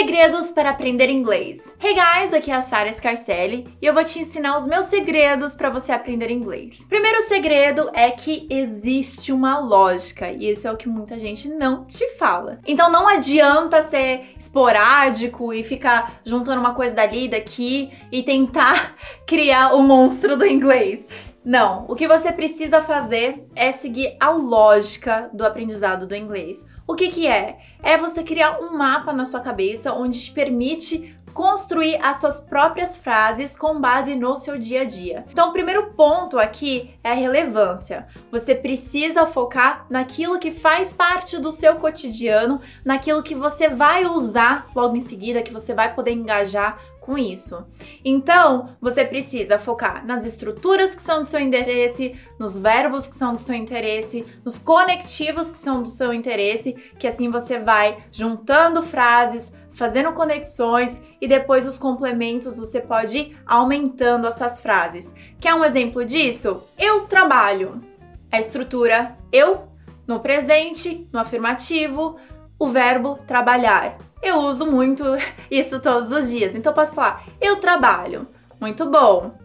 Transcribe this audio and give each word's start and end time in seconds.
Segredos 0.00 0.50
para 0.50 0.70
aprender 0.70 1.10
inglês. 1.10 1.70
Hey 1.78 1.92
guys, 1.92 2.32
aqui 2.32 2.50
é 2.50 2.54
a 2.54 2.62
Sara 2.62 2.90
Scarcelli 2.90 3.68
e 3.82 3.84
eu 3.84 3.92
vou 3.92 4.02
te 4.02 4.18
ensinar 4.18 4.56
os 4.56 4.66
meus 4.66 4.86
segredos 4.86 5.54
para 5.54 5.68
você 5.68 5.92
aprender 5.92 6.30
inglês. 6.30 6.86
Primeiro 6.88 7.20
segredo 7.28 7.90
é 7.92 8.10
que 8.10 8.46
existe 8.48 9.30
uma 9.30 9.58
lógica 9.58 10.32
e 10.32 10.48
isso 10.48 10.66
é 10.66 10.72
o 10.72 10.76
que 10.78 10.88
muita 10.88 11.18
gente 11.18 11.50
não 11.50 11.84
te 11.84 12.08
fala. 12.16 12.60
Então 12.66 12.90
não 12.90 13.06
adianta 13.06 13.82
ser 13.82 14.32
esporádico 14.38 15.52
e 15.52 15.62
ficar 15.62 16.18
juntando 16.24 16.60
uma 16.60 16.72
coisa 16.72 16.94
dali 16.94 17.26
e 17.26 17.28
daqui 17.28 17.90
e 18.10 18.22
tentar 18.22 18.96
criar 19.28 19.74
o 19.74 19.82
monstro 19.82 20.34
do 20.34 20.46
inglês. 20.46 21.06
Não, 21.44 21.86
o 21.88 21.94
que 21.94 22.06
você 22.06 22.30
precisa 22.32 22.82
fazer 22.82 23.46
é 23.56 23.72
seguir 23.72 24.14
a 24.20 24.28
lógica 24.28 25.30
do 25.32 25.44
aprendizado 25.44 26.06
do 26.06 26.14
inglês. 26.14 26.66
O 26.86 26.94
que, 26.94 27.08
que 27.08 27.26
é? 27.26 27.58
É 27.82 27.96
você 27.96 28.22
criar 28.22 28.60
um 28.60 28.76
mapa 28.76 29.12
na 29.12 29.24
sua 29.24 29.40
cabeça 29.40 29.94
onde 29.94 30.20
te 30.20 30.32
permite 30.32 31.16
construir 31.32 31.96
as 32.02 32.20
suas 32.20 32.40
próprias 32.40 32.96
frases 32.96 33.56
com 33.56 33.80
base 33.80 34.14
no 34.16 34.36
seu 34.36 34.58
dia 34.58 34.82
a 34.82 34.84
dia. 34.84 35.24
Então, 35.30 35.48
o 35.48 35.52
primeiro 35.52 35.92
ponto 35.92 36.38
aqui 36.38 36.94
é 37.02 37.12
a 37.12 37.14
relevância. 37.14 38.06
Você 38.30 38.54
precisa 38.54 39.26
focar 39.26 39.86
naquilo 39.88 40.38
que 40.38 40.50
faz 40.50 40.92
parte 40.92 41.38
do 41.38 41.52
seu 41.52 41.76
cotidiano, 41.76 42.60
naquilo 42.84 43.22
que 43.22 43.34
você 43.34 43.68
vai 43.68 44.04
usar 44.04 44.66
logo 44.74 44.96
em 44.96 45.00
seguida, 45.00 45.42
que 45.42 45.52
você 45.52 45.72
vai 45.72 45.94
poder 45.94 46.12
engajar 46.12 46.78
com 47.10 47.18
isso. 47.18 47.66
Então, 48.04 48.76
você 48.80 49.04
precisa 49.04 49.58
focar 49.58 50.06
nas 50.06 50.24
estruturas 50.24 50.94
que 50.94 51.02
são 51.02 51.24
do 51.24 51.28
seu 51.28 51.40
interesse, 51.40 52.14
nos 52.38 52.56
verbos 52.56 53.08
que 53.08 53.16
são 53.16 53.34
do 53.34 53.42
seu 53.42 53.56
interesse, 53.56 54.24
nos 54.44 54.58
conectivos 54.58 55.50
que 55.50 55.58
são 55.58 55.82
do 55.82 55.88
seu 55.88 56.14
interesse, 56.14 56.72
que 57.00 57.08
assim 57.08 57.28
você 57.28 57.58
vai 57.58 57.98
juntando 58.12 58.80
frases, 58.80 59.52
fazendo 59.72 60.12
conexões 60.12 61.02
e 61.20 61.26
depois 61.26 61.66
os 61.66 61.78
complementos 61.78 62.58
você 62.58 62.80
pode 62.80 63.18
ir 63.18 63.36
aumentando 63.44 64.28
essas 64.28 64.60
frases. 64.60 65.12
Quer 65.40 65.54
um 65.54 65.64
exemplo 65.64 66.04
disso? 66.04 66.62
Eu 66.78 67.06
trabalho. 67.06 67.82
A 68.30 68.38
estrutura 68.38 69.16
eu 69.32 69.68
no 70.06 70.20
presente, 70.20 71.08
no 71.12 71.18
afirmativo, 71.18 72.16
o 72.56 72.68
verbo 72.68 73.18
trabalhar. 73.26 73.98
Eu 74.22 74.38
uso 74.40 74.66
muito 74.66 75.04
isso 75.50 75.80
todos 75.80 76.10
os 76.10 76.30
dias, 76.30 76.54
então 76.54 76.72
posso 76.72 76.94
falar 76.94 77.24
eu 77.40 77.56
trabalho. 77.56 78.28
Muito 78.60 78.86
bom. 78.86 79.38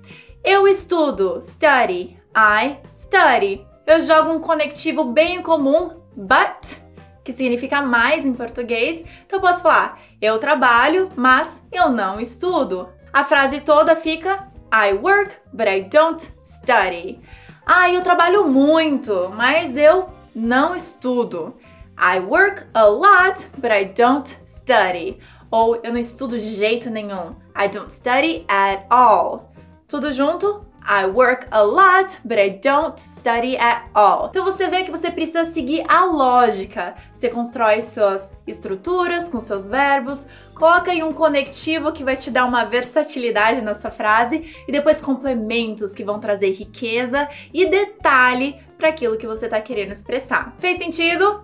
Eu 0.44 0.68
estudo, 0.68 1.40
study. 1.42 2.20
I 2.36 2.78
study. 2.94 3.66
Eu 3.88 4.02
jogo 4.02 4.32
um 4.32 4.40
conectivo 4.40 5.06
bem 5.06 5.42
comum, 5.42 5.92
but, 6.16 6.80
que 7.24 7.32
significa 7.32 7.82
mais 7.82 8.26
em 8.26 8.34
português. 8.34 9.06
Então 9.26 9.40
eu 9.40 9.42
posso 9.42 9.62
falar 9.62 10.00
eu 10.22 10.38
trabalho, 10.40 11.10
mas 11.16 11.62
eu 11.72 11.90
não 11.90 12.20
estudo. 12.20 12.90
A 13.14 13.24
frase 13.24 13.62
toda 13.62 13.96
fica 13.96 14.52
I 14.74 14.94
work, 14.94 15.36
but 15.54 15.68
I 15.68 15.82
don't 15.82 16.22
study. 16.44 17.22
Ah, 17.66 17.90
eu 17.90 18.02
trabalho 18.02 18.48
muito, 18.48 19.32
mas 19.34 19.78
eu 19.78 20.10
não 20.36 20.76
estudo. 20.76 21.56
I 21.98 22.20
work 22.20 22.68
a 22.74 22.86
lot, 22.86 23.48
but 23.58 23.72
I 23.72 23.86
don't 23.86 24.28
study. 24.46 25.20
Ou 25.50 25.78
eu 25.84 25.92
não 25.92 26.00
estudo 26.00 26.38
de 26.38 26.50
jeito 26.50 26.90
nenhum. 26.90 27.36
I 27.58 27.68
don't 27.70 27.92
study 27.92 28.46
at 28.48 28.86
all. 28.90 29.52
Tudo 29.88 30.12
junto? 30.12 30.66
I 30.88 31.08
work 31.08 31.48
a 31.50 31.64
lot, 31.64 32.20
but 32.24 32.38
I 32.38 32.60
don't 32.62 33.00
study 33.00 33.58
at 33.58 33.90
all. 33.96 34.28
Então 34.30 34.46
você 34.46 34.68
vê 34.68 34.84
que 34.84 34.92
você 34.92 35.10
precisa 35.10 35.46
seguir 35.46 35.84
a 35.88 36.06
lógica. 36.06 36.94
Você 37.12 37.28
constrói 37.28 37.82
suas 37.82 38.36
estruturas 38.46 39.28
com 39.28 39.40
seus 39.40 39.68
verbos, 39.68 40.28
coloca 40.54 40.92
aí 40.92 41.02
um 41.02 41.12
conectivo 41.12 41.92
que 41.92 42.04
vai 42.04 42.16
te 42.16 42.30
dar 42.30 42.46
uma 42.46 42.66
versatilidade 42.66 43.62
nessa 43.62 43.90
frase 43.90 44.54
e 44.68 44.72
depois 44.72 45.02
complementos 45.02 45.94
que 45.94 46.04
vão 46.04 46.20
trazer 46.20 46.52
riqueza 46.52 47.28
e 47.52 47.66
detalhe 47.66 48.60
para 48.78 48.90
aquilo 48.90 49.18
que 49.18 49.26
você 49.26 49.46
está 49.46 49.60
querendo 49.60 49.92
expressar. 49.92 50.54
Fez 50.60 50.78
sentido? 50.78 51.42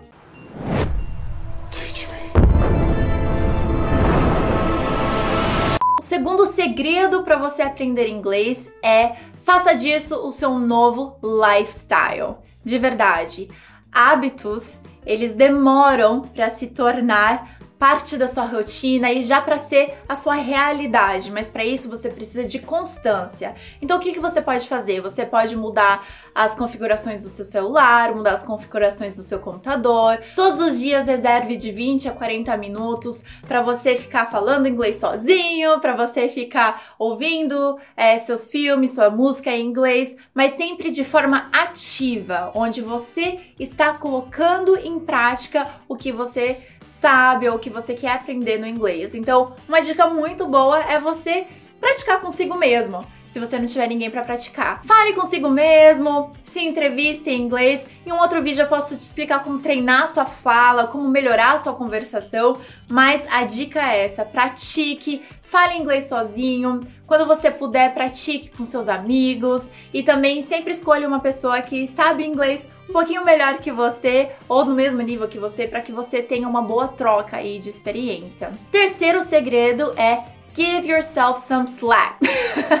Segundo 6.12 6.44
segredo 6.44 7.22
para 7.22 7.38
você 7.38 7.62
aprender 7.62 8.06
inglês 8.06 8.70
é 8.84 9.16
faça 9.40 9.74
disso 9.74 10.14
o 10.26 10.30
seu 10.30 10.58
novo 10.58 11.16
lifestyle. 11.22 12.34
De 12.62 12.78
verdade, 12.78 13.48
hábitos 13.90 14.78
eles 15.06 15.34
demoram 15.34 16.20
para 16.20 16.50
se 16.50 16.66
tornar 16.66 17.58
parte 17.78 18.18
da 18.18 18.28
sua 18.28 18.44
rotina 18.44 19.10
e 19.10 19.22
já 19.22 19.40
para 19.40 19.56
ser 19.56 20.02
a 20.06 20.14
sua 20.14 20.34
realidade, 20.34 21.32
mas 21.32 21.48
para 21.48 21.64
isso 21.64 21.88
você 21.88 22.10
precisa 22.10 22.46
de 22.46 22.58
constância. 22.58 23.54
Então 23.80 23.96
o 23.96 24.00
que, 24.00 24.12
que 24.12 24.20
você 24.20 24.42
pode 24.42 24.68
fazer? 24.68 25.00
Você 25.00 25.24
pode 25.24 25.56
mudar 25.56 26.06
as 26.34 26.54
configurações 26.54 27.22
do 27.22 27.28
seu 27.28 27.44
celular, 27.44 28.14
mudar 28.14 28.32
as 28.32 28.42
configurações 28.42 29.14
do 29.14 29.22
seu 29.22 29.38
computador. 29.38 30.20
Todos 30.34 30.58
os 30.60 30.78
dias 30.78 31.06
reserve 31.06 31.56
de 31.56 31.70
20 31.70 32.08
a 32.08 32.12
40 32.12 32.56
minutos 32.56 33.22
para 33.46 33.60
você 33.62 33.96
ficar 33.96 34.26
falando 34.30 34.68
inglês 34.68 34.96
sozinho, 34.96 35.80
para 35.80 35.94
você 35.94 36.28
ficar 36.28 36.94
ouvindo 36.98 37.78
é, 37.96 38.18
seus 38.18 38.50
filmes, 38.50 38.94
sua 38.94 39.10
música 39.10 39.50
em 39.50 39.66
inglês, 39.66 40.16
mas 40.34 40.52
sempre 40.52 40.90
de 40.90 41.04
forma 41.04 41.48
ativa, 41.52 42.50
onde 42.54 42.80
você 42.80 43.38
está 43.58 43.92
colocando 43.94 44.76
em 44.76 44.98
prática 44.98 45.68
o 45.88 45.96
que 45.96 46.12
você 46.12 46.60
sabe 46.84 47.48
ou 47.48 47.56
o 47.56 47.58
que 47.58 47.70
você 47.70 47.94
quer 47.94 48.12
aprender 48.12 48.58
no 48.58 48.66
inglês. 48.66 49.14
Então, 49.14 49.54
uma 49.68 49.80
dica 49.80 50.06
muito 50.08 50.46
boa 50.46 50.80
é 50.80 50.98
você 50.98 51.46
praticar 51.82 52.20
consigo 52.20 52.56
mesmo, 52.56 53.04
se 53.26 53.40
você 53.40 53.58
não 53.58 53.66
tiver 53.66 53.88
ninguém 53.88 54.08
para 54.08 54.22
praticar. 54.22 54.80
Fale 54.84 55.14
consigo 55.14 55.50
mesmo, 55.50 56.32
se 56.44 56.60
entreviste 56.60 57.28
em 57.28 57.42
inglês. 57.42 57.84
Em 58.06 58.12
um 58.12 58.20
outro 58.20 58.40
vídeo 58.40 58.62
eu 58.62 58.68
posso 58.68 58.96
te 58.96 59.00
explicar 59.00 59.42
como 59.42 59.58
treinar 59.58 60.06
sua 60.06 60.24
fala, 60.24 60.86
como 60.86 61.08
melhorar 61.08 61.58
sua 61.58 61.74
conversação, 61.74 62.56
mas 62.88 63.24
a 63.28 63.42
dica 63.42 63.80
é 63.80 64.04
essa: 64.04 64.24
pratique, 64.24 65.22
fale 65.42 65.76
inglês 65.76 66.08
sozinho. 66.08 66.80
Quando 67.04 67.26
você 67.26 67.50
puder, 67.50 67.92
pratique 67.92 68.50
com 68.52 68.64
seus 68.64 68.88
amigos 68.88 69.68
e 69.92 70.04
também 70.04 70.40
sempre 70.40 70.70
escolha 70.70 71.08
uma 71.08 71.18
pessoa 71.18 71.60
que 71.60 71.88
sabe 71.88 72.24
inglês 72.24 72.68
um 72.88 72.92
pouquinho 72.92 73.24
melhor 73.24 73.58
que 73.58 73.72
você 73.72 74.30
ou 74.48 74.64
no 74.64 74.74
mesmo 74.74 75.02
nível 75.02 75.28
que 75.28 75.38
você 75.38 75.66
para 75.66 75.80
que 75.80 75.90
você 75.90 76.22
tenha 76.22 76.48
uma 76.48 76.62
boa 76.62 76.86
troca 76.86 77.38
aí 77.38 77.58
de 77.58 77.68
experiência. 77.68 78.52
Terceiro 78.70 79.22
segredo 79.24 79.92
é 79.98 80.41
Give 80.54 80.86
yourself 80.86 81.40
some 81.40 81.66
slack. 81.66 82.18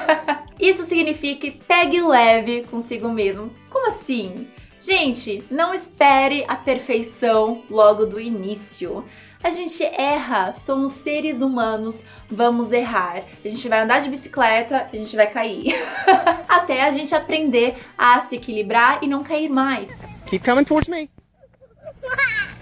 Isso 0.60 0.84
significa 0.84 1.52
pegue 1.66 2.00
leve 2.00 2.64
consigo 2.70 3.08
mesmo. 3.08 3.50
Como 3.70 3.88
assim? 3.88 4.48
Gente, 4.78 5.44
não 5.50 5.72
espere 5.72 6.44
a 6.48 6.56
perfeição 6.56 7.62
logo 7.70 8.04
do 8.04 8.20
início. 8.20 9.04
A 9.42 9.50
gente 9.50 9.82
erra, 9.82 10.52
somos 10.52 10.92
seres 10.92 11.40
humanos, 11.40 12.04
vamos 12.30 12.70
errar. 12.70 13.22
A 13.44 13.48
gente 13.48 13.68
vai 13.68 13.80
andar 13.80 14.00
de 14.00 14.08
bicicleta, 14.08 14.88
a 14.92 14.96
gente 14.96 15.16
vai 15.16 15.26
cair. 15.26 15.74
Até 16.48 16.82
a 16.82 16.90
gente 16.90 17.14
aprender 17.14 17.76
a 17.96 18.20
se 18.20 18.36
equilibrar 18.36 18.98
e 19.02 19.08
não 19.08 19.22
cair 19.22 19.48
mais. 19.48 19.92
Keep 20.26 20.44
coming 20.44 20.64
towards 20.64 20.88
me. 20.88 21.10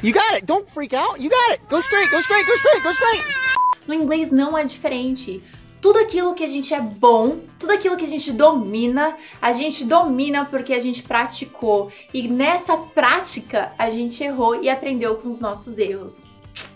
You 0.02 0.12
got 0.12 0.36
it. 0.36 0.46
Don't 0.46 0.70
freak 0.70 0.94
out. 0.94 1.20
You 1.20 1.30
got 1.30 1.52
it. 1.52 1.62
Go 1.68 1.80
straight, 1.80 2.10
go 2.10 2.20
straight, 2.20 2.46
go 2.46 2.56
straight, 2.56 2.82
go 2.82 2.92
straight. 2.92 3.49
No 3.86 3.94
inglês 3.94 4.30
não 4.30 4.56
é 4.56 4.64
diferente. 4.64 5.42
Tudo 5.80 5.98
aquilo 5.98 6.34
que 6.34 6.44
a 6.44 6.48
gente 6.48 6.74
é 6.74 6.80
bom, 6.80 7.38
tudo 7.58 7.72
aquilo 7.72 7.96
que 7.96 8.04
a 8.04 8.08
gente 8.08 8.32
domina, 8.32 9.16
a 9.40 9.52
gente 9.52 9.84
domina 9.84 10.44
porque 10.44 10.74
a 10.74 10.80
gente 10.80 11.02
praticou. 11.02 11.90
E 12.12 12.28
nessa 12.28 12.76
prática 12.76 13.72
a 13.78 13.90
gente 13.90 14.22
errou 14.22 14.62
e 14.62 14.68
aprendeu 14.68 15.16
com 15.16 15.28
os 15.28 15.40
nossos 15.40 15.78
erros. 15.78 16.24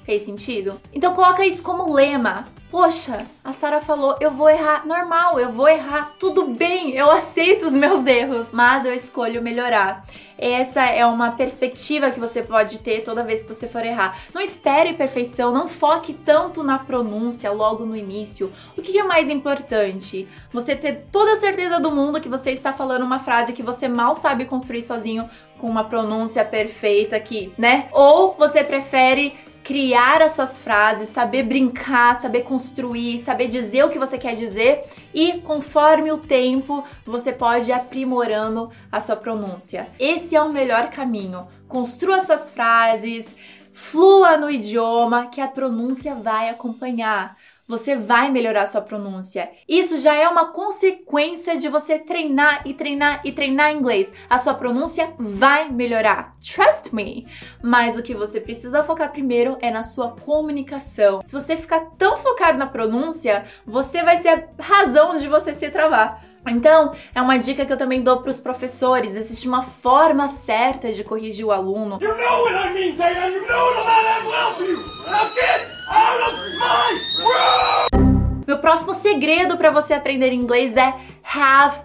Fez 0.05 0.23
sentido? 0.23 0.81
Então 0.93 1.15
coloca 1.15 1.45
isso 1.45 1.63
como 1.63 1.93
lema. 1.93 2.47
Poxa, 2.71 3.25
a 3.45 3.53
Sara 3.53 3.81
falou, 3.81 4.17
eu 4.21 4.33
vou 4.33 4.51
errar 4.51 4.85
normal, 4.85 5.39
eu 5.39 5.53
vou 5.53 5.69
errar, 5.69 6.13
tudo 6.19 6.49
bem, 6.49 6.91
eu 6.91 7.09
aceito 7.09 7.65
os 7.69 7.73
meus 7.73 8.05
erros, 8.05 8.51
mas 8.51 8.85
eu 8.85 8.93
escolho 8.93 9.41
melhorar. 9.41 10.05
Essa 10.37 10.85
é 10.87 11.07
uma 11.07 11.31
perspectiva 11.31 12.11
que 12.11 12.19
você 12.19 12.43
pode 12.43 12.81
ter 12.81 13.03
toda 13.03 13.23
vez 13.23 13.43
que 13.43 13.55
você 13.55 13.69
for 13.69 13.85
errar. 13.85 14.19
Não 14.35 14.43
espere 14.43 14.93
perfeição, 14.93 15.53
não 15.53 15.69
foque 15.69 16.13
tanto 16.13 16.65
na 16.65 16.77
pronúncia 16.77 17.53
logo 17.53 17.85
no 17.87 17.95
início. 17.95 18.53
O 18.77 18.83
que 18.83 18.99
é 18.99 19.05
mais 19.05 19.29
importante? 19.29 20.29
Você 20.53 20.75
ter 20.75 21.07
toda 21.13 21.35
a 21.35 21.41
certeza 21.41 21.79
do 21.79 21.93
mundo 21.93 22.21
que 22.21 22.29
você 22.29 22.51
está 22.51 22.73
falando 22.73 23.05
uma 23.05 23.21
frase 23.21 23.53
que 23.53 23.63
você 23.63 23.87
mal 23.87 24.17
sabe 24.17 24.47
construir 24.47 24.83
sozinho 24.83 25.31
com 25.59 25.69
uma 25.69 25.85
pronúncia 25.85 26.45
perfeita 26.45 27.15
aqui, 27.15 27.55
né? 27.57 27.89
Ou 27.93 28.35
você 28.37 28.65
prefere 28.65 29.33
criar 29.65 30.21
as 30.21 30.33
suas 30.33 30.61
frases, 30.61 31.09
saber 31.09 31.45
brincar, 31.45 32.21
saber 32.21 32.43
construir, 32.43 33.19
saber 33.19 33.49
dizer 33.49 33.83
o 33.83 33.89
que 33.89 33.99
você 33.99 34.19
quer 34.19 34.35
dizer 34.35 34.85
e 35.13 35.41
conforme 35.41 36.13
o 36.13 36.19
tempo 36.19 36.85
você 37.05 37.33
pode 37.33 37.71
ir 37.71 37.73
aprimorando 37.73 38.71
a 38.93 39.01
sua 39.01 39.17
pronúncia. 39.17 39.89
Esse 39.99 40.37
é 40.37 40.43
o 40.43 40.53
melhor 40.53 40.91
caminho. 40.91 41.49
Construa 41.67 42.21
suas 42.21 42.51
frases, 42.51 43.35
Flua 43.77 44.37
no 44.37 44.49
idioma 44.49 45.27
que 45.27 45.41
a 45.41 45.49
pronúncia 45.49 46.15
vai 46.15 46.49
acompanhar 46.49 47.37
você 47.67 47.97
vai 47.97 48.31
melhorar 48.31 48.67
sua 48.67 48.83
pronúncia. 48.83 49.51
Isso 49.69 49.99
já 49.99 50.15
é 50.15 50.29
uma 50.29 50.53
consequência 50.53 51.57
de 51.57 51.69
você 51.69 51.99
treinar 51.99 52.63
e 52.67 52.75
treinar 52.75 53.23
e 53.25 53.33
treinar 53.33 53.73
inglês. 53.73 54.13
A 54.29 54.39
sua 54.39 54.55
pronúncia 54.55 55.15
vai 55.19 55.71
melhorar. 55.71 56.37
Trust 56.41 56.95
me. 56.95 57.27
Mas 57.63 57.97
o 57.97 58.03
que 58.03 58.15
você 58.15 58.41
precisa 58.41 58.85
focar 58.85 59.11
primeiro 59.11 59.57
é 59.61 59.71
na 59.71 59.83
sua 59.83 60.11
comunicação. 60.11 61.21
Se 61.25 61.33
você 61.33 61.57
ficar 61.57 61.81
tão 61.97 62.17
focado 62.19 62.59
na 62.59 62.67
pronúncia, 62.67 63.45
você 63.67 64.03
vai 64.03 64.19
ser 64.19 64.29
a 64.29 64.63
razão 64.63 65.17
de 65.17 65.27
você 65.27 65.55
se 65.55 65.71
travar. 65.71 66.34
Então, 66.47 66.93
é 67.15 67.23
uma 67.23 67.39
dica 67.39 67.65
que 67.65 67.73
eu 67.73 67.77
também 67.77 68.03
dou 68.03 68.21
para 68.21 68.31
os 68.31 68.41
professores. 68.41 69.15
Existe 69.15 69.49
uma 69.49 69.63
forma 69.63 70.29
certa 70.29 70.93
de 70.93 71.03
corrigir 71.03 71.47
o 71.47 71.53
aluno. 71.53 71.99
You 72.01 72.17
know 72.17 72.43
what 72.43 72.55
I 72.55 72.73
mean, 72.73 72.95
Diane. 72.97 73.35
You 73.35 73.47
know 73.47 73.75
that 73.75 74.05
I 74.05 74.65
you. 74.65 74.77
Now 75.11 75.31
get 75.35 75.61
out 75.91 76.21
of 76.23 76.35
my 76.59 76.91
room! 77.23 78.43
Meu 78.47 78.59
próximo 78.59 78.93
segredo 78.93 79.57
para 79.57 79.71
você 79.71 79.95
aprender 79.95 80.33
inglês 80.33 80.77
é 80.77 80.95
have 81.23 81.81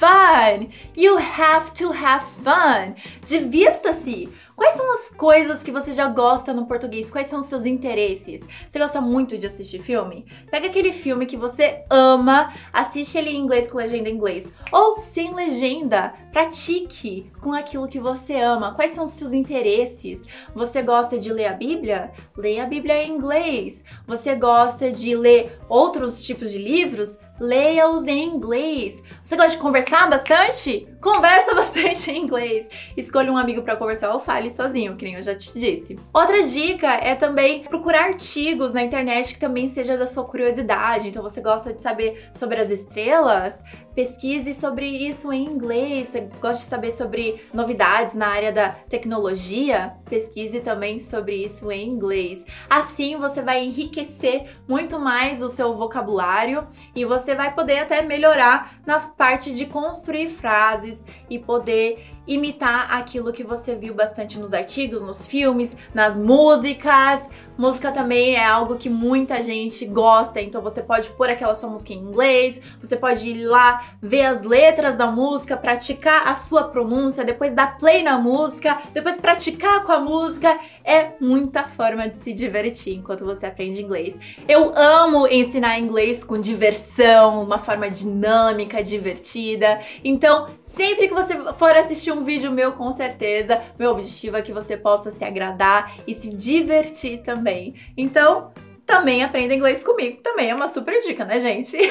fun. 0.00 0.70
You 0.96 1.18
have 1.18 1.72
to 1.74 1.92
have 1.92 2.24
fun. 2.42 2.94
Divirta-se. 3.26 4.30
Quais 4.56 4.74
são 4.74 4.92
as 4.92 5.10
coisas 5.10 5.62
que 5.62 5.70
você 5.70 5.92
já 5.92 6.06
gosta 6.08 6.52
no 6.52 6.66
português? 6.66 7.10
Quais 7.10 7.26
são 7.26 7.38
os 7.38 7.46
seus 7.46 7.64
interesses? 7.64 8.46
Você 8.68 8.78
gosta 8.78 9.00
muito 9.00 9.38
de 9.38 9.46
assistir 9.46 9.80
filme? 9.80 10.26
Pega 10.50 10.66
aquele 10.66 10.92
filme 10.92 11.24
que 11.24 11.36
você 11.36 11.82
ama, 11.88 12.52
assiste 12.72 13.16
ele 13.16 13.30
em 13.30 13.38
inglês 13.38 13.68
com 13.68 13.78
legenda 13.78 14.10
em 14.10 14.14
inglês. 14.14 14.52
Ou 14.70 14.98
sem 14.98 15.34
legenda, 15.34 16.12
pratique 16.30 17.30
com 17.40 17.52
aquilo 17.52 17.88
que 17.88 17.98
você 17.98 18.34
ama. 18.34 18.74
Quais 18.74 18.90
são 18.90 19.04
os 19.04 19.10
seus 19.10 19.32
interesses? 19.32 20.26
Você 20.54 20.82
gosta 20.82 21.18
de 21.18 21.32
ler 21.32 21.46
a 21.46 21.54
Bíblia? 21.54 22.12
Leia 22.36 22.64
a 22.64 22.66
Bíblia 22.66 23.02
em 23.02 23.12
inglês. 23.12 23.82
Você 24.06 24.34
gosta 24.34 24.90
de 24.92 25.14
ler 25.14 25.58
outros 25.68 26.22
tipos 26.22 26.52
de 26.52 26.58
livros? 26.58 27.18
leia-os 27.40 28.06
em 28.06 28.26
inglês. 28.26 29.02
Você 29.22 29.34
gosta 29.34 29.52
de 29.52 29.56
conversar 29.56 29.89
bastante? 30.08 30.89
Conversa 31.00 31.54
bastante 31.56 32.10
em 32.10 32.22
inglês. 32.22 32.68
Escolha 32.96 33.32
um 33.32 33.36
amigo 33.36 33.62
para 33.62 33.76
conversar 33.76 34.12
ou 34.12 34.20
fale 34.20 34.50
sozinho, 34.50 34.96
que 34.96 35.04
nem 35.04 35.14
eu 35.14 35.22
já 35.22 35.34
te 35.34 35.58
disse. 35.58 35.98
Outra 36.12 36.42
dica 36.42 36.88
é 36.88 37.14
também 37.14 37.64
procurar 37.64 38.04
artigos 38.04 38.72
na 38.72 38.82
internet 38.82 39.34
que 39.34 39.40
também 39.40 39.66
seja 39.66 39.96
da 39.96 40.06
sua 40.06 40.24
curiosidade. 40.24 41.08
Então 41.08 41.22
você 41.22 41.40
gosta 41.40 41.72
de 41.72 41.82
saber 41.82 42.28
sobre 42.32 42.58
as 42.60 42.70
estrelas? 42.70 43.62
Pesquise 43.94 44.54
sobre 44.54 44.86
isso 44.86 45.32
em 45.32 45.44
inglês. 45.44 46.08
Você 46.08 46.20
gosta 46.40 46.62
de 46.62 46.68
saber 46.68 46.92
sobre 46.92 47.42
novidades 47.52 48.14
na 48.14 48.28
área 48.28 48.52
da 48.52 48.68
tecnologia? 48.68 49.94
Pesquise 50.08 50.60
também 50.60 51.00
sobre 51.00 51.36
isso 51.36 51.70
em 51.70 51.88
inglês. 51.88 52.44
Assim 52.68 53.16
você 53.16 53.42
vai 53.42 53.64
enriquecer 53.64 54.44
muito 54.68 54.98
mais 54.98 55.42
o 55.42 55.48
seu 55.48 55.74
vocabulário 55.74 56.66
e 56.94 57.04
você 57.04 57.34
vai 57.34 57.54
poder 57.54 57.80
até 57.80 58.02
melhorar 58.02 58.80
na 58.86 59.00
parte 59.00 59.54
de 59.54 59.66
construir 59.66 60.28
frases 60.28 60.89
e 61.28 61.38
poder 61.38 61.98
imitar 62.26 62.92
aquilo 62.92 63.32
que 63.32 63.42
você 63.42 63.74
viu 63.74 63.94
bastante 63.94 64.38
nos 64.38 64.52
artigos, 64.52 65.02
nos 65.02 65.24
filmes, 65.24 65.76
nas 65.94 66.18
músicas. 66.18 67.28
Música 67.56 67.92
também 67.92 68.36
é 68.36 68.46
algo 68.46 68.76
que 68.76 68.88
muita 68.88 69.42
gente 69.42 69.84
gosta, 69.84 70.40
então 70.40 70.62
você 70.62 70.82
pode 70.82 71.10
pôr 71.10 71.28
aquela 71.28 71.54
sua 71.54 71.68
música 71.68 71.92
em 71.92 71.98
inglês, 71.98 72.58
você 72.80 72.96
pode 72.96 73.28
ir 73.28 73.44
lá 73.44 73.84
ver 74.00 74.22
as 74.22 74.42
letras 74.42 74.96
da 74.96 75.08
música, 75.08 75.58
praticar 75.58 76.26
a 76.26 76.34
sua 76.34 76.64
pronúncia, 76.64 77.22
depois 77.22 77.52
dar 77.52 77.76
play 77.76 78.02
na 78.02 78.16
música, 78.16 78.78
depois 78.94 79.20
praticar 79.20 79.84
com 79.84 79.92
a 79.92 80.00
música. 80.00 80.58
É 80.82 81.12
muita 81.20 81.64
forma 81.64 82.08
de 82.08 82.16
se 82.16 82.32
divertir 82.32 82.94
enquanto 82.96 83.26
você 83.26 83.44
aprende 83.44 83.82
inglês. 83.82 84.18
Eu 84.48 84.72
amo 84.74 85.26
ensinar 85.26 85.78
inglês 85.78 86.24
com 86.24 86.40
diversão, 86.40 87.42
uma 87.42 87.58
forma 87.58 87.90
dinâmica, 87.90 88.82
divertida. 88.82 89.80
Então, 90.02 90.48
sempre 90.60 91.08
que 91.08 91.14
você 91.14 91.34
for 91.54 91.76
assistir 91.76 92.09
um 92.12 92.22
vídeo 92.22 92.50
meu 92.50 92.72
com 92.72 92.90
certeza. 92.92 93.62
Meu 93.78 93.90
objetivo 93.90 94.36
é 94.36 94.42
que 94.42 94.52
você 94.52 94.76
possa 94.76 95.10
se 95.10 95.24
agradar 95.24 95.94
e 96.06 96.14
se 96.14 96.34
divertir 96.34 97.22
também. 97.22 97.74
Então, 97.96 98.52
também 98.86 99.22
aprenda 99.22 99.54
inglês 99.54 99.82
comigo. 99.82 100.20
Também 100.22 100.50
é 100.50 100.54
uma 100.54 100.68
super 100.68 101.00
dica, 101.02 101.24
né, 101.24 101.40
gente? 101.40 101.76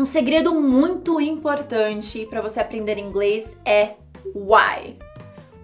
Um 0.00 0.04
segredo 0.06 0.54
muito 0.54 1.20
importante 1.20 2.24
para 2.24 2.40
você 2.40 2.58
aprender 2.58 2.96
inglês 2.96 3.54
é 3.66 3.96
why. 4.34 4.96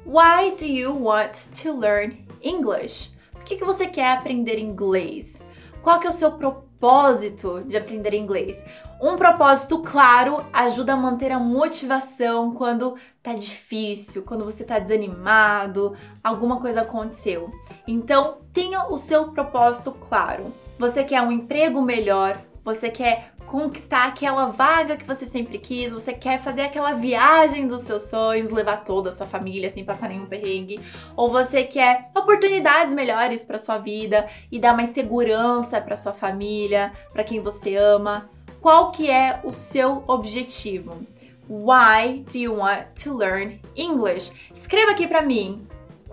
Why 0.05 0.50
do 0.58 0.67
you 0.67 1.05
want 1.05 1.32
to 1.62 1.73
learn 1.73 2.19
English? 2.43 3.12
Por 3.32 3.44
que, 3.44 3.56
que 3.56 3.64
você 3.64 3.87
quer 3.87 4.12
aprender 4.12 4.58
inglês? 4.58 5.41
Qual 5.87 6.00
que 6.00 6.06
é 6.09 6.11
o 6.11 6.12
seu 6.12 6.33
propósito 6.33 7.62
de 7.65 7.77
aprender 7.77 8.12
inglês? 8.12 8.61
Um 9.00 9.17
propósito 9.17 9.85
claro 9.85 10.44
ajuda 10.53 10.94
a 10.94 10.97
manter 10.97 11.31
a 11.31 11.38
motivação 11.38 12.53
quando 12.53 12.97
tá 13.23 13.35
difícil, 13.35 14.25
quando 14.25 14.44
você 14.44 14.65
tá 14.65 14.81
desanimado, 14.81 15.97
alguma 16.25 16.59
coisa 16.59 16.81
aconteceu. 16.81 17.53
Então, 17.87 18.38
tenha 18.53 18.88
o 18.88 18.99
seu 18.99 19.31
propósito 19.31 19.93
claro. 19.93 20.53
Você 20.77 21.05
quer 21.05 21.23
um 21.23 21.31
emprego 21.31 21.81
melhor, 21.81 22.37
você 22.65 22.91
quer 22.91 23.32
conquistar 23.46 24.08
aquela 24.08 24.46
vaga 24.46 24.96
que 24.96 25.04
você 25.04 25.25
sempre 25.25 25.58
quis, 25.58 25.93
você 25.93 26.12
quer 26.12 26.40
fazer 26.40 26.62
aquela 26.62 26.93
viagem 26.93 27.66
dos 27.66 27.82
seus 27.82 28.02
sonhos, 28.02 28.50
levar 28.50 28.84
toda 28.84 29.08
a 29.08 29.12
sua 29.12 29.26
família 29.26 29.70
sem 29.70 29.84
passar 29.84 30.08
nenhum 30.08 30.26
perrengue, 30.26 30.81
ou 31.16 31.31
você 31.31 31.64
quer 31.64 32.10
oportunidades 32.14 32.93
melhores 32.93 33.44
para 33.44 33.58
sua 33.58 33.78
vida 33.78 34.26
e 34.50 34.58
dar 34.58 34.76
mais 34.76 34.90
segurança 34.90 35.81
para 35.81 35.96
sua 35.96 36.12
família, 36.12 36.93
para 37.12 37.25
quem 37.25 37.40
você 37.40 37.76
ama. 37.76 38.28
Qual 38.60 38.90
que 38.90 39.10
é 39.10 39.40
o 39.44 39.52
seu 39.52 40.02
objetivo? 40.06 41.06
Why 41.48 42.25
do 42.31 42.38
you 42.38 42.54
want 42.56 42.87
to 43.04 43.16
learn 43.16 43.60
English? 43.76 44.32
Escreva 44.52 44.90
aqui 44.90 45.06
para 45.06 45.22
mim. 45.22 45.66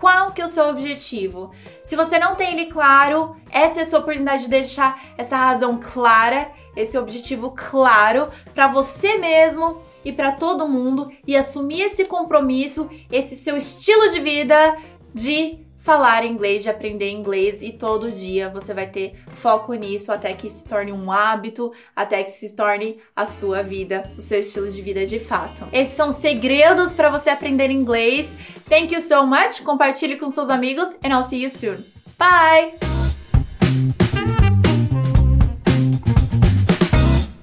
Qual 0.04 0.32
que 0.32 0.42
é 0.42 0.44
o 0.44 0.48
seu 0.48 0.68
objetivo? 0.68 1.50
Se 1.82 1.96
você 1.96 2.18
não 2.18 2.34
tem 2.34 2.52
ele 2.52 2.66
claro, 2.66 3.34
essa 3.50 3.80
é 3.80 3.84
a 3.84 3.86
sua 3.86 4.00
oportunidade 4.00 4.42
de 4.42 4.50
deixar 4.50 5.02
essa 5.16 5.34
razão 5.34 5.80
clara, 5.82 6.52
esse 6.76 6.98
objetivo 6.98 7.52
claro 7.56 8.28
para 8.54 8.68
você 8.68 9.16
mesmo 9.16 9.80
e 10.04 10.12
para 10.12 10.32
todo 10.32 10.68
mundo 10.68 11.10
e 11.26 11.34
assumir 11.34 11.80
esse 11.80 12.04
compromisso, 12.04 12.90
esse 13.10 13.34
seu 13.34 13.56
estilo 13.56 14.10
de 14.10 14.20
vida 14.20 14.76
de 15.14 15.63
falar 15.84 16.24
inglês, 16.24 16.62
de 16.62 16.70
aprender 16.70 17.10
inglês 17.10 17.60
e 17.60 17.70
todo 17.70 18.10
dia 18.10 18.48
você 18.48 18.72
vai 18.72 18.86
ter 18.86 19.14
foco 19.28 19.74
nisso 19.74 20.10
até 20.10 20.32
que 20.32 20.48
se 20.48 20.64
torne 20.64 20.90
um 20.90 21.12
hábito, 21.12 21.72
até 21.94 22.24
que 22.24 22.30
se 22.30 22.56
torne 22.56 22.98
a 23.14 23.26
sua 23.26 23.62
vida, 23.62 24.02
o 24.16 24.20
seu 24.20 24.40
estilo 24.40 24.70
de 24.70 24.80
vida 24.80 25.06
de 25.06 25.18
fato. 25.18 25.68
Esses 25.70 25.94
são 25.94 26.10
segredos 26.10 26.94
para 26.94 27.10
você 27.10 27.28
aprender 27.28 27.70
inglês. 27.70 28.34
Thank 28.66 28.94
you 28.94 29.02
so 29.02 29.26
much. 29.26 29.60
Compartilhe 29.62 30.16
com 30.16 30.28
seus 30.30 30.48
amigos 30.48 30.88
and 31.04 31.10
I'll 31.10 31.22
see 31.22 31.42
you 31.42 31.50
soon. 31.50 31.84
Bye! 32.18 33.03